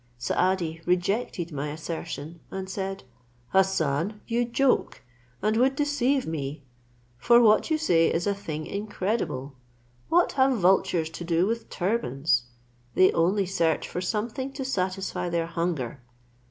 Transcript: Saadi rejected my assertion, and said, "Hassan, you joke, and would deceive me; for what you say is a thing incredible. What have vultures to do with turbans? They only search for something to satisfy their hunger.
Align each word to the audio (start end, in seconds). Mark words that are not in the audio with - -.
Saadi 0.17 0.81
rejected 0.87 1.51
my 1.51 1.67
assertion, 1.69 2.39
and 2.49 2.67
said, 2.67 3.03
"Hassan, 3.49 4.19
you 4.25 4.45
joke, 4.45 5.03
and 5.43 5.55
would 5.57 5.75
deceive 5.75 6.25
me; 6.25 6.63
for 7.19 7.39
what 7.39 7.69
you 7.69 7.77
say 7.77 8.11
is 8.11 8.25
a 8.25 8.33
thing 8.33 8.65
incredible. 8.65 9.53
What 10.09 10.31
have 10.31 10.57
vultures 10.57 11.11
to 11.11 11.23
do 11.23 11.45
with 11.45 11.69
turbans? 11.69 12.45
They 12.95 13.11
only 13.11 13.45
search 13.45 13.87
for 13.87 14.01
something 14.01 14.51
to 14.53 14.65
satisfy 14.65 15.29
their 15.29 15.45
hunger. 15.45 16.01